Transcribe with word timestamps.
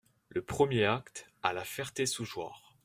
Le 0.29 0.41
premier 0.41 0.85
acte, 0.85 1.29
à 1.43 1.53
La 1.53 1.63
Ferté-sous-Jouarre. 1.63 2.73